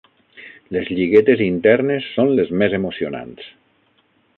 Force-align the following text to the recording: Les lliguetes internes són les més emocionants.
Les 0.75 0.89
lliguetes 0.99 1.45
internes 1.49 2.09
són 2.17 2.35
les 2.41 2.53
més 2.63 2.77
emocionants. 2.83 3.51